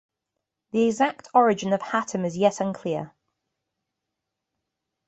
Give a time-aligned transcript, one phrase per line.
[0.71, 3.13] The exact origin of "Hattem" is yet unclear.